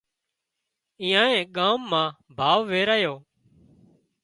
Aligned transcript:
ايئانئي 1.01 1.41
ڳام 1.55 1.79
مان 1.91 2.09
ڀاوَ 2.37 2.59
ويرايو 2.69 3.15